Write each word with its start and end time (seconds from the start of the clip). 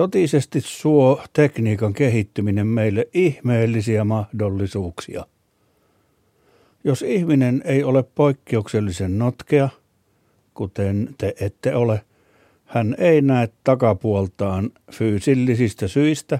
Totisesti 0.00 0.60
suo 0.60 1.22
tekniikan 1.32 1.92
kehittyminen 1.92 2.66
meille 2.66 3.08
ihmeellisiä 3.14 4.04
mahdollisuuksia. 4.04 5.26
Jos 6.84 7.02
ihminen 7.02 7.62
ei 7.64 7.84
ole 7.84 8.02
poikkeuksellisen 8.02 9.18
notkea, 9.18 9.68
kuten 10.54 11.14
te 11.18 11.34
ette 11.40 11.74
ole, 11.74 12.04
hän 12.64 12.96
ei 12.98 13.22
näe 13.22 13.48
takapuoltaan 13.64 14.70
fyysillisistä 14.92 15.88
syistä, 15.88 16.38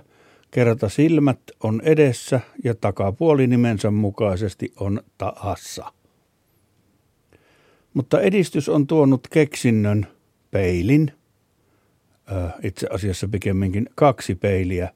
kerta 0.51 0.89
silmät 0.89 1.41
on 1.63 1.81
edessä 1.85 2.41
ja 2.65 2.75
takapuoli 2.75 3.47
nimensä 3.47 3.91
mukaisesti 3.91 4.73
on 4.77 5.01
taassa. 5.19 5.93
Mutta 7.95 8.21
edistys 8.21 8.69
on 8.69 8.87
tuonut 8.87 9.29
keksinnön 9.31 10.07
peilin, 10.51 11.13
itse 12.63 12.87
asiassa 12.91 13.29
pikemminkin 13.29 13.87
kaksi 13.95 14.35
peiliä, 14.35 14.91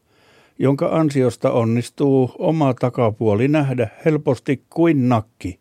jonka 0.59 0.89
ansiosta 0.89 1.53
onnistuu 1.53 2.33
oma 2.39 2.75
takapuoli 2.75 3.49
nähdä 3.49 3.89
helposti 4.05 4.65
kuin 4.71 5.09
nakki. 5.09 5.61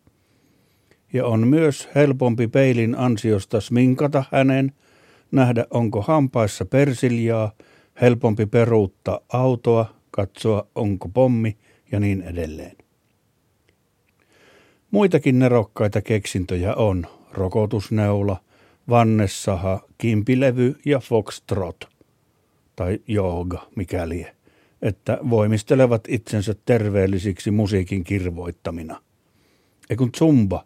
Ja 1.12 1.26
on 1.26 1.48
myös 1.48 1.88
helpompi 1.94 2.46
peilin 2.46 2.98
ansiosta 2.98 3.60
sminkata 3.60 4.24
hänen, 4.32 4.72
nähdä 5.32 5.66
onko 5.70 6.02
hampaissa 6.02 6.64
persiljaa, 6.64 7.52
helpompi 8.00 8.46
peruuttaa 8.46 9.20
autoa, 9.32 9.94
katsoa 10.10 10.66
onko 10.74 11.08
pommi 11.08 11.56
ja 11.92 12.00
niin 12.00 12.22
edelleen. 12.22 12.76
Muitakin 14.90 15.38
nerokkaita 15.38 16.02
keksintöjä 16.02 16.74
on 16.74 17.06
rokotusneula, 17.32 18.43
vannessaha, 18.88 19.80
kimpilevy 19.98 20.76
ja 20.84 20.98
foxtrot, 20.98 21.88
tai 22.76 22.98
jooga, 23.08 23.68
mikäli, 23.76 24.26
että 24.82 25.18
voimistelevat 25.30 26.04
itsensä 26.08 26.54
terveellisiksi 26.64 27.50
musiikin 27.50 28.04
kirvoittamina. 28.04 29.00
Ei 29.90 29.96
kun 29.96 30.10
Zumba, 30.16 30.64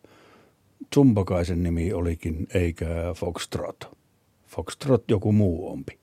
Zumbakaisen 0.95 1.63
nimi 1.63 1.93
olikin, 1.93 2.47
eikä 2.55 2.87
foxtrot. 3.17 3.99
Foxtrot 4.47 5.05
joku 5.11 5.33
muu 5.33 5.71
ompi. 5.71 5.99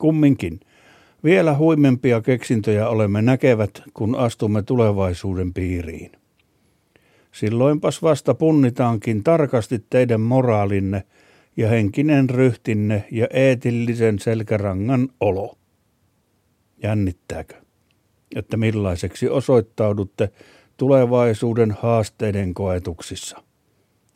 Kumminkin, 0.00 0.60
vielä 1.24 1.56
huimempia 1.56 2.20
keksintöjä 2.20 2.88
olemme 2.88 3.22
näkevät, 3.22 3.82
kun 3.94 4.14
astumme 4.14 4.62
tulevaisuuden 4.62 5.54
piiriin. 5.54 6.12
Silloinpas 7.32 8.02
vasta 8.02 8.34
punnitaankin 8.34 9.24
tarkasti 9.24 9.84
teidän 9.90 10.20
moraalinne 10.20 11.04
ja 11.56 11.68
henkinen 11.68 12.30
ryhtinne 12.30 13.04
ja 13.10 13.26
eetillisen 13.32 14.18
selkärangan 14.18 15.08
olo. 15.20 15.58
Jännittääkö, 16.82 17.54
että 18.36 18.56
millaiseksi 18.56 19.28
osoittaudutte 19.28 20.30
tulevaisuuden 20.76 21.70
haasteiden 21.70 22.54
koetuksissa? 22.54 23.42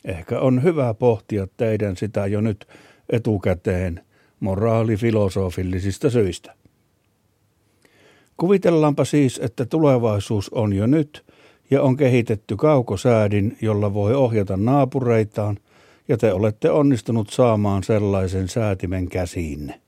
Ehkä 0.05 0.41
on 0.41 0.63
hyvä 0.63 0.95
pohtia 0.95 1.47
teidän 1.57 1.97
sitä 1.97 2.27
jo 2.27 2.41
nyt 2.41 2.69
etukäteen 3.11 4.01
moraalifilosofillisista 4.41 6.11
syistä. 6.11 6.55
Kuvitellaanpa 8.37 9.05
siis, 9.05 9.41
että 9.43 9.67
tulevaisuus 9.67 10.49
on 10.49 10.73
jo 10.73 10.87
nyt 10.87 11.25
ja 11.71 11.83
on 11.83 11.97
kehitetty 11.97 12.57
kaukosäädin, 12.57 13.57
jolla 13.63 13.95
voi 13.95 14.15
ohjata 14.15 14.57
naapureitaan, 14.57 15.59
ja 16.09 16.17
te 16.17 16.33
olette 16.33 16.71
onnistunut 16.71 17.31
saamaan 17.31 17.83
sellaisen 17.83 18.49
säätimen 18.49 19.09
käsiinne. 19.09 19.81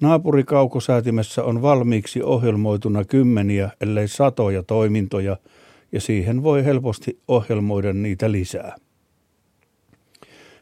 Naapurikaukosäätimessä 0.00 1.44
on 1.44 1.62
valmiiksi 1.62 2.22
ohjelmoituna 2.22 3.04
kymmeniä, 3.04 3.70
ellei 3.80 4.08
satoja 4.08 4.62
toimintoja, 4.62 5.36
ja 5.92 6.00
siihen 6.00 6.42
voi 6.42 6.64
helposti 6.64 7.18
ohjelmoida 7.28 7.92
niitä 7.92 8.32
lisää. 8.32 8.76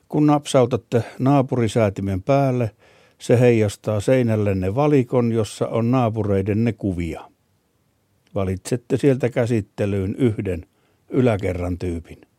Kun 0.08 0.26
napsautatte 0.26 1.04
naapurisäätimen 1.18 2.22
päälle, 2.22 2.70
se 3.18 3.41
heijastaa 3.41 4.00
seinällenne 4.00 4.74
valikon, 4.74 5.32
jossa 5.32 5.68
on 5.68 5.91
naapureidenne 5.91 6.72
kuvia. 6.72 7.30
Valitsette 8.34 8.97
sieltä 8.97 9.28
käsittelyyn 9.28 10.14
yhden 10.18 10.66
yläkerran 11.08 11.78
tyypin. 11.78 12.29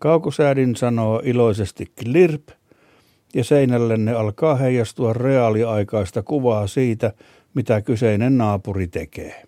Kaukosäädin 0.00 0.76
sanoo 0.76 1.22
iloisesti 1.24 1.92
klirp, 2.02 2.48
ja 3.34 3.44
seinällenne 3.44 4.12
alkaa 4.12 4.54
heijastua 4.54 5.12
reaaliaikaista 5.12 6.22
kuvaa 6.22 6.66
siitä, 6.66 7.12
mitä 7.54 7.82
kyseinen 7.82 8.38
naapuri 8.38 8.86
tekee. 8.86 9.42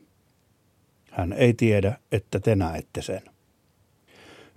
Hän 1.11 1.33
ei 1.33 1.55
tiedä, 1.55 1.99
että 2.13 2.41
te 2.41 2.57
näette 2.57 3.03
sen. 3.03 3.23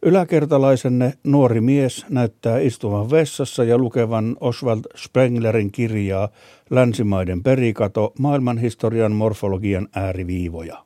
Yläkertalaisenne 0.05 1.13
nuori 1.23 1.61
mies 1.61 2.05
näyttää 2.09 2.59
istuvan 2.59 3.11
vessassa 3.11 3.63
ja 3.63 3.77
lukevan 3.77 4.37
Oswald 4.39 4.81
Spenglerin 4.95 5.71
kirjaa 5.71 6.29
Länsimaiden 6.69 7.43
perikato 7.43 8.13
maailmanhistorian 8.19 9.11
morfologian 9.11 9.87
ääriviivoja. 9.95 10.85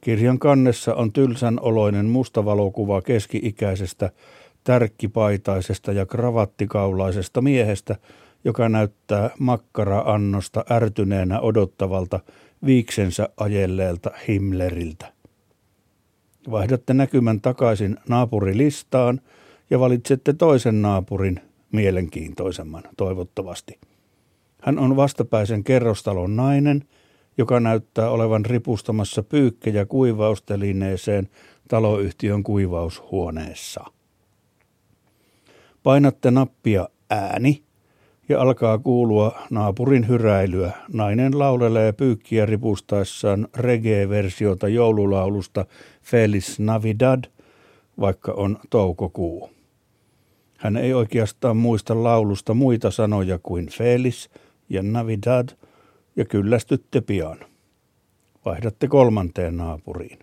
Kirjan 0.00 0.38
kannessa 0.38 0.94
on 0.94 1.12
tylsän 1.12 1.60
oloinen 1.60 2.06
mustavalokuva 2.06 3.02
keski-ikäisestä, 3.02 4.10
tärkkipaitaisesta 4.64 5.92
ja 5.92 6.06
kravattikaulaisesta 6.06 7.40
miehestä, 7.42 7.96
joka 8.44 8.68
näyttää 8.68 9.30
makkara-annosta 9.38 10.64
ärtyneenä 10.70 11.40
odottavalta 11.40 12.20
viiksensä 12.66 13.28
ajelleelta 13.36 14.10
Himmleriltä. 14.28 15.12
Vaihdatte 16.50 16.94
näkymän 16.94 17.40
takaisin 17.40 17.96
naapurilistaan 18.08 19.20
ja 19.70 19.80
valitsette 19.80 20.32
toisen 20.32 20.82
naapurin, 20.82 21.40
mielenkiintoisemman 21.72 22.82
toivottavasti. 22.96 23.78
Hän 24.62 24.78
on 24.78 24.96
vastapäisen 24.96 25.64
kerrostalon 25.64 26.36
nainen, 26.36 26.84
joka 27.40 27.60
näyttää 27.60 28.10
olevan 28.10 28.46
ripustamassa 28.46 29.22
pyykkejä 29.22 29.86
kuivaustelineeseen 29.86 31.28
taloyhtiön 31.68 32.42
kuivaushuoneessa. 32.42 33.84
Painatte 35.82 36.30
nappia 36.30 36.88
ääni 37.10 37.62
ja 38.28 38.40
alkaa 38.40 38.78
kuulua 38.78 39.38
naapurin 39.50 40.08
hyräilyä. 40.08 40.72
Nainen 40.92 41.38
laulelee 41.38 41.92
pyykkiä 41.92 42.46
ripustaessaan 42.46 43.48
reggae-versiota 43.56 44.68
joululaulusta 44.68 45.66
Felis 46.02 46.60
Navidad, 46.60 47.24
vaikka 48.00 48.32
on 48.32 48.58
toukokuu. 48.70 49.50
Hän 50.58 50.76
ei 50.76 50.94
oikeastaan 50.94 51.56
muista 51.56 52.02
laulusta 52.02 52.54
muita 52.54 52.90
sanoja 52.90 53.38
kuin 53.42 53.68
Felis 53.68 54.30
ja 54.68 54.82
Navidad 54.82 55.48
ja 56.16 56.24
kyllästytte 56.24 57.00
pian. 57.00 57.38
Vaihdatte 58.44 58.88
kolmanteen 58.88 59.56
naapuriin. 59.56 60.18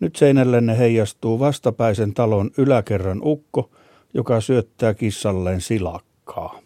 Nyt 0.00 0.16
seinällenne 0.16 0.78
heijastuu 0.78 1.38
vastapäisen 1.38 2.14
talon 2.14 2.50
yläkerran 2.58 3.20
ukko, 3.22 3.70
joka 4.14 4.40
syöttää 4.40 4.94
kissalleen 4.94 5.60
silakkaa. 5.60 6.60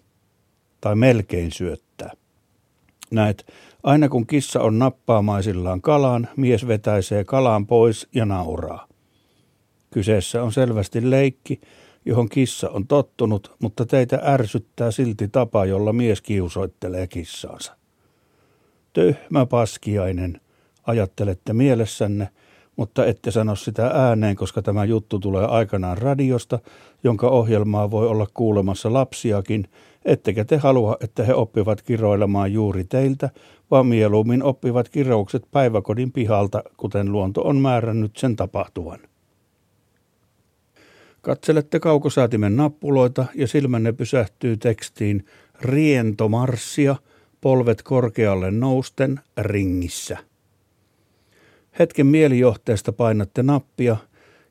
Tai 0.81 0.95
melkein 0.97 1.53
syöttää. 1.53 2.11
Näet, 3.11 3.47
aina 3.83 4.09
kun 4.09 4.27
kissa 4.27 4.61
on 4.61 4.79
nappaamaisillaan 4.79 5.81
kalaan, 5.81 6.29
mies 6.37 6.67
vetäisee 6.67 7.25
kalaan 7.25 7.67
pois 7.67 8.09
ja 8.15 8.25
nauraa. 8.25 8.87
Kyseessä 9.91 10.43
on 10.43 10.53
selvästi 10.53 11.11
leikki, 11.11 11.61
johon 12.05 12.29
kissa 12.29 12.71
on 12.71 12.87
tottunut, 12.87 13.57
mutta 13.59 13.87
teitä 13.87 14.21
ärsyttää 14.25 14.91
silti 14.91 15.29
tapa, 15.29 15.67
jolla 15.67 15.93
mies 15.93 16.21
kiusoittelee 16.21 17.07
kissaansa. 17.07 17.77
Tyhmä 18.93 19.47
paskiainen, 19.47 20.41
ajattelette 20.87 21.53
mielessänne, 21.53 22.29
mutta 22.77 23.07
ette 23.07 23.31
sano 23.31 23.57
sitä 23.57 23.87
ääneen, 23.87 24.37
koska 24.37 24.63
tämä 24.63 24.85
juttu 24.85 25.19
tulee 25.19 25.45
aikanaan 25.47 25.99
radiosta, 25.99 26.59
jonka 27.05 27.29
ohjelmaa 27.29 27.91
voi 27.91 28.07
olla 28.07 28.27
kuulemassa 28.35 28.93
lapsiakin, 28.93 29.65
ettekä 30.05 30.45
te 30.45 30.57
halua, 30.57 30.97
että 31.01 31.25
he 31.25 31.35
oppivat 31.35 31.83
kiroilemaan 31.83 32.53
juuri 32.53 32.85
teiltä, 32.85 33.31
vaan 33.71 33.87
mieluummin 33.87 34.43
oppivat 34.43 34.89
kiroukset 34.89 35.43
päiväkodin 35.51 36.13
pihalta, 36.13 36.63
kuten 36.77 37.13
luonto 37.13 37.43
on 37.43 37.57
määrännyt 37.57 38.17
sen 38.17 38.37
tapahtuvan. 38.37 39.10
Katselette 41.23 41.81
kaukosäätimen 41.81 42.57
nappuloita 42.57 43.27
ja 43.35 43.49
silmänne 43.49 43.93
pysähtyy 43.93 44.57
tekstiin 44.57 45.25
rientomarssia, 45.61 46.97
polvet 47.41 47.83
korkealle 47.83 48.51
nousten, 48.51 49.21
ringissä– 49.37 50.19
Hetken 51.79 52.07
mielijohteesta 52.07 52.93
painatte 52.93 53.43
nappia 53.43 53.97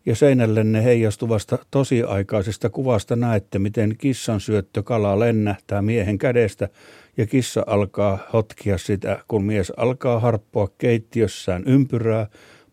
ja 0.06 0.16
seinällenne 0.16 0.84
heijastuvasta 0.84 1.58
tosiaikaisesta 1.72 2.70
kuvasta 2.70 3.16
näette, 3.16 3.60
miten 3.60 3.96
kissan 3.98 4.40
syöttö 4.40 4.84
kala 4.84 5.20
lennähtää 5.20 5.82
miehen 5.82 6.18
kädestä 6.18 6.70
ja 7.18 7.26
kissa 7.26 7.64
alkaa 7.68 8.20
hotkia 8.34 8.78
sitä, 8.78 9.24
kun 9.28 9.44
mies 9.44 9.72
alkaa 9.78 10.20
harppoa 10.20 10.68
keittiössään 10.78 11.64
ympyrää, 11.66 12.28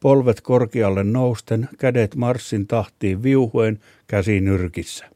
polvet 0.07 0.41
korkealle 0.41 1.05
nousten, 1.05 1.69
kädet 1.79 2.15
marssin 2.15 2.67
tahtiin 2.67 3.23
viuhuen, 3.23 3.79
käsi 4.07 4.41
nyrkissä. 4.41 5.07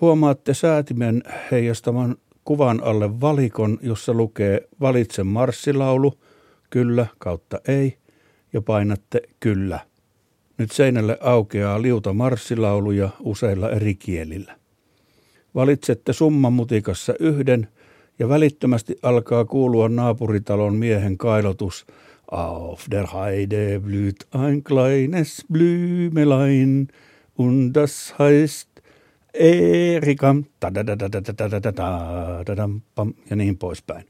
Huomaatte 0.00 0.54
säätimen 0.54 1.22
heijastaman 1.50 2.16
kuvan 2.44 2.82
alle 2.82 3.20
valikon, 3.20 3.78
jossa 3.82 4.14
lukee 4.14 4.68
valitse 4.80 5.22
marssilaulu, 5.22 6.12
kyllä 6.70 7.06
kautta 7.18 7.60
ei, 7.68 7.98
ja 8.52 8.62
painatte 8.62 9.22
kyllä. 9.40 9.80
Nyt 10.58 10.70
seinälle 10.70 11.18
aukeaa 11.20 11.82
liuta 11.82 12.12
marssilauluja 12.12 13.08
useilla 13.20 13.70
eri 13.70 13.94
kielillä. 13.94 14.56
Valitsette 15.54 16.12
summan 16.12 16.52
mutikassa 16.52 17.14
yhden 17.20 17.68
ja 18.18 18.28
välittömästi 18.28 18.96
alkaa 19.02 19.44
kuulua 19.44 19.88
naapuritalon 19.88 20.74
miehen 20.74 21.18
kailotus 21.18 21.86
Auf 22.30 22.86
der 22.90 23.12
Heide 23.12 23.80
blüht 23.80 24.26
ein 24.30 24.62
kleines 24.62 25.44
Blümelein 25.48 26.88
und 27.34 27.72
das 27.72 28.14
heißt 28.18 28.68
Erika 29.34 30.34
ja 33.30 33.36
niin 33.36 33.58
poispäin. 33.58 34.04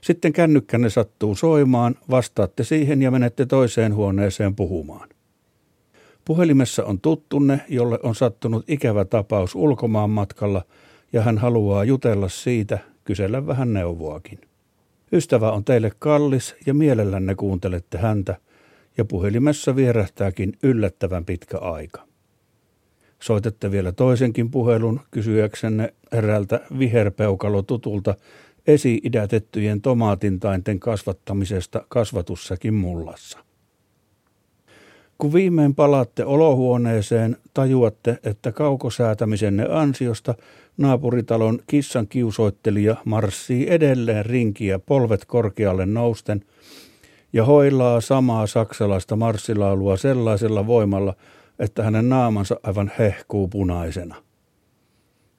Sitten 0.00 0.32
kännykkänne 0.32 0.90
sattuu 0.90 1.34
soimaan, 1.34 1.94
vastaatte 2.10 2.64
siihen 2.64 3.02
ja 3.02 3.10
menette 3.10 3.46
toiseen 3.46 3.94
huoneeseen 3.94 4.54
puhumaan. 4.54 5.08
Puhelimessa 6.24 6.84
on 6.84 7.00
tuttunne, 7.00 7.60
jolle 7.68 7.98
on 8.02 8.14
sattunut 8.14 8.64
ikävä 8.70 9.04
tapaus 9.04 9.54
ulkomaan 9.54 10.10
matkalla 10.10 10.62
ja 11.12 11.22
hän 11.22 11.38
haluaa 11.38 11.84
jutella 11.84 12.28
siitä, 12.28 12.78
kysellä 13.04 13.46
vähän 13.46 13.72
neuvoakin. 13.72 14.38
Ystävä 15.14 15.52
on 15.52 15.64
teille 15.64 15.92
kallis 15.98 16.56
ja 16.66 16.74
mielellänne 16.74 17.34
kuuntelette 17.34 17.98
häntä 17.98 18.36
ja 18.96 19.04
puhelimessa 19.04 19.76
vierähtääkin 19.76 20.52
yllättävän 20.62 21.24
pitkä 21.24 21.58
aika. 21.58 22.06
Soitette 23.20 23.70
vielä 23.70 23.92
toisenkin 23.92 24.50
puhelun 24.50 25.00
kysyäksenne 25.10 25.94
eräältä 26.12 26.60
viherpeukalo 26.78 27.62
tutulta 27.62 28.14
esi-idätettyjen 28.66 29.80
tomaatintainten 29.80 30.80
kasvattamisesta 30.80 31.84
kasvatussakin 31.88 32.74
mullassa. 32.74 33.38
Kun 35.24 35.32
viimein 35.32 35.74
palaatte 35.74 36.24
olohuoneeseen, 36.24 37.36
tajuatte, 37.54 38.18
että 38.24 38.52
kaukosäätämisenne 38.52 39.66
ansiosta 39.70 40.34
naapuritalon 40.76 41.58
kissan 41.66 42.08
kiusoittelija 42.08 42.96
marssii 43.04 43.70
edelleen 43.70 44.26
rinkiä 44.26 44.78
polvet 44.78 45.24
korkealle 45.24 45.86
nousten 45.86 46.44
ja 47.32 47.44
hoilaa 47.44 48.00
samaa 48.00 48.46
saksalaista 48.46 49.16
marssilaulua 49.16 49.96
sellaisella 49.96 50.66
voimalla, 50.66 51.14
että 51.58 51.82
hänen 51.82 52.08
naamansa 52.08 52.60
aivan 52.62 52.92
hehkuu 52.98 53.48
punaisena. 53.48 54.14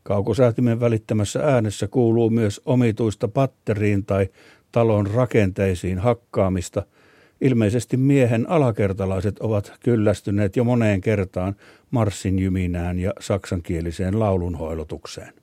Kaukosäätimen 0.03 0.79
välittämässä 0.79 1.39
äänessä 1.43 1.87
kuuluu 1.87 2.29
myös 2.29 2.61
omituista 2.65 3.27
patteriin 3.27 4.05
tai 4.05 4.29
talon 4.71 5.07
rakenteisiin 5.07 5.99
hakkaamista– 5.99 6.83
Ilmeisesti 7.41 7.97
miehen 7.97 8.49
alakertalaiset 8.49 9.39
ovat 9.39 9.73
kyllästyneet 9.83 10.55
jo 10.55 10.63
moneen 10.63 11.01
kertaan 11.01 11.55
marssin 11.91 12.39
jyminään 12.39 12.99
ja 12.99 13.13
saksankieliseen 13.19 14.19
laulunhoilotukseen. 14.19 15.33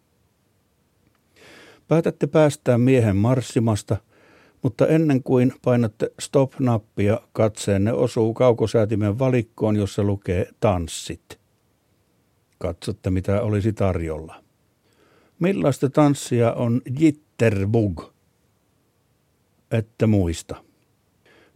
Päätätte 1.89 2.27
päästää 2.27 2.79
miehen 2.79 3.17
marssimasta, 3.17 3.97
mutta 4.63 4.87
ennen 4.87 5.23
kuin 5.23 5.53
painatte 5.65 6.11
stop-nappia, 6.21 7.21
katseenne 7.33 7.93
osuu 7.93 8.35
kaukosäätimen 8.35 9.19
valikkoon, 9.19 9.77
jossa 9.77 10.03
lukee 10.05 10.47
tanssit. 10.61 11.41
Katsotte, 12.59 13.11
mitä 13.11 13.43
olisi 13.43 13.73
tarjolla. 13.73 14.43
Millaista 15.39 15.91
tanssia 15.91 16.53
on 16.53 16.83
jitterbug? 16.99 18.03
Ette 19.71 20.07
muista. 20.07 20.65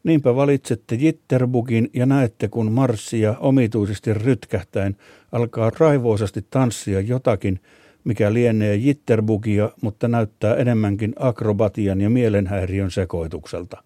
Niinpä 0.07 0.37
valitsette 0.37 0.95
Jitterbugin 0.95 1.91
ja 1.95 2.07
näette, 2.07 2.49
kun 2.49 2.73
marssia 2.73 3.35
omituisesti 3.39 4.15
rytkähtäen 4.15 4.97
alkaa 5.33 5.71
raivoisasti 5.79 6.47
tanssia 6.51 7.01
jotakin, 7.01 7.61
mikä 8.05 8.33
lienee 8.33 8.75
Jitterbugia, 8.75 9.71
mutta 9.83 10.09
näyttää 10.09 10.55
enemmänkin 10.55 11.13
akrobatian 11.19 12.01
ja 12.01 12.11
mielenhäiriön 12.11 12.91
sekoitukselta. 12.91 13.83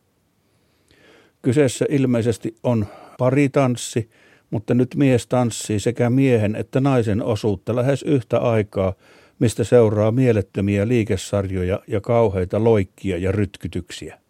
Kyseessä 1.43 1.87
ilmeisesti 1.89 2.55
on 2.63 2.87
paritanssi, 3.19 4.11
mutta 4.51 4.75
nyt 4.75 4.95
mies 4.97 5.27
tanssii 5.27 5.81
sekä 5.81 6.11
miehen 6.11 6.57
että 6.57 6.81
naisen 6.81 7.23
osuutta 7.23 7.77
lähes 7.77 8.03
yhtä 8.03 8.39
aikaa, 8.39 8.93
mistä 9.39 9.65
seuraa 9.65 10.13
mielettömiä 10.13 10.89
liikesarjoja 10.89 11.81
ja 11.87 12.01
kauheita 12.01 12.65
loikkia 12.65 13.19
ja 13.19 13.33
rytkytyksiä. 13.33 14.21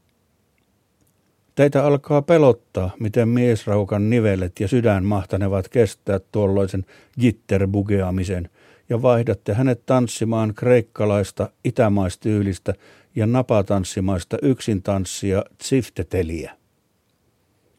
Teitä 1.61 1.85
alkaa 1.85 2.23
pelottaa, 2.23 2.91
miten 3.01 3.29
miesraukan 3.29 4.11
nivelet 4.11 4.61
ja 4.61 4.69
sydän 4.69 5.05
mahtanevat 5.05 5.69
kestää 5.69 6.21
tuolloisen 6.33 6.85
jitterbugeamisen, 7.17 8.51
ja 8.89 9.03
vaihdatte 9.03 9.55
hänet 9.55 9.87
tanssimaan 9.87 10.55
kreikkalaista 10.55 11.51
itämaistyylistä 11.65 12.75
ja 13.17 13.27
napatanssimaista 13.27 14.37
yksin 14.43 14.83
tanssia 14.83 15.45
tsifteteliä. 15.59 16.57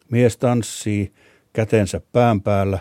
Mies 0.09 0.37
tanssii 0.37 1.11
kätensä 1.53 2.01
pään 2.11 2.41
päällä, 2.41 2.79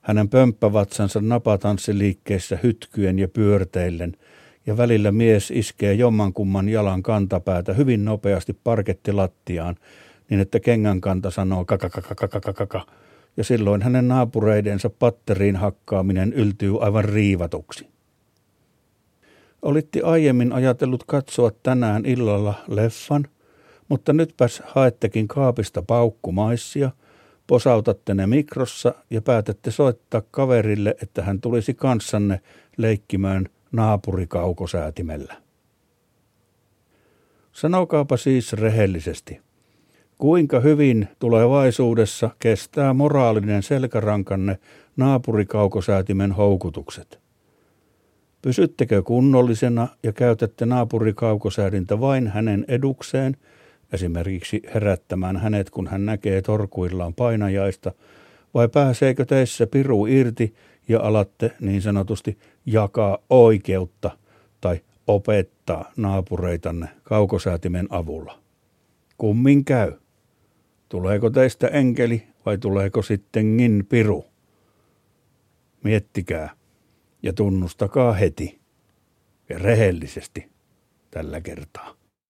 hänen 0.00 0.28
pömppävatsansa 0.28 1.20
napatanssiliikkeissä 1.20 2.58
hytkyen 2.62 3.18
ja 3.18 3.28
pyörteillen, 3.28 4.16
ja 4.66 4.76
välillä 4.76 5.12
mies 5.12 5.50
iskee 5.50 5.94
jommankumman 5.94 6.68
jalan 6.68 7.02
kantapäätä 7.02 7.72
hyvin 7.72 8.04
nopeasti 8.04 8.58
parkettilattiaan, 8.64 9.76
niin 10.30 10.40
että 10.40 10.60
kengän 10.60 11.00
kanta 11.00 11.30
sanoo 11.30 11.64
kakakakakakakaka, 11.64 12.86
ja 13.36 13.44
silloin 13.44 13.82
hänen 13.82 14.08
naapureidensa 14.08 14.90
patteriin 14.90 15.56
hakkaaminen 15.56 16.32
yltyy 16.32 16.84
aivan 16.84 17.04
riivatuksi. 17.04 17.88
Olitti 19.62 20.02
aiemmin 20.02 20.52
ajatellut 20.52 21.04
katsoa 21.04 21.50
tänään 21.62 22.06
illalla 22.06 22.54
leffan, 22.68 23.28
mutta 23.88 24.12
nytpäs 24.12 24.62
haettekin 24.66 25.28
kaapista 25.28 25.82
paukkumaissia, 25.82 26.90
posautatte 27.46 28.14
ne 28.14 28.26
mikrossa 28.26 28.94
ja 29.10 29.22
päätätte 29.22 29.70
soittaa 29.70 30.22
kaverille, 30.30 30.94
että 31.02 31.22
hän 31.22 31.40
tulisi 31.40 31.74
kanssanne 31.74 32.40
leikkimään 32.76 33.48
naapurikaukosäätimellä. 33.72 35.34
Sanokaapa 37.52 38.16
siis 38.16 38.52
rehellisesti– 38.52 39.40
Kuinka 40.18 40.60
hyvin 40.60 41.08
tulevaisuudessa 41.18 42.30
kestää 42.38 42.94
moraalinen 42.94 43.62
selkärankanne 43.62 44.58
naapurikaukosäätimen 44.96 46.32
houkutukset? 46.32 47.20
Pysyttekö 48.42 49.02
kunnollisena 49.02 49.88
ja 50.02 50.12
käytätte 50.12 50.66
naapurikaukosäädintä 50.66 52.00
vain 52.00 52.28
hänen 52.28 52.64
edukseen, 52.68 53.36
esimerkiksi 53.92 54.62
herättämään 54.74 55.36
hänet, 55.36 55.70
kun 55.70 55.86
hän 55.86 56.06
näkee 56.06 56.42
torkuillaan 56.42 57.14
painajaista, 57.14 57.92
vai 58.54 58.68
pääseekö 58.68 59.24
teissä 59.24 59.66
piru 59.66 60.06
irti 60.06 60.54
ja 60.88 61.00
alatte 61.00 61.52
niin 61.60 61.82
sanotusti 61.82 62.38
jakaa 62.66 63.18
oikeutta 63.30 64.10
tai 64.60 64.80
opettaa 65.06 65.92
naapureitanne 65.96 66.88
kaukosäätimen 67.02 67.86
avulla? 67.90 68.38
Kummin 69.18 69.64
käy? 69.64 69.92
Tuleeko 70.88 71.30
teistä 71.30 71.68
enkeli 71.68 72.28
vai 72.46 72.58
tuleeko 72.58 73.02
sittenkin 73.02 73.86
piru? 73.88 74.24
Miettikää 75.84 76.50
ja 77.22 77.32
tunnustakaa 77.32 78.12
heti 78.12 78.60
ja 79.48 79.58
rehellisesti 79.58 80.50
tällä 81.10 81.40
kertaa. 81.40 81.97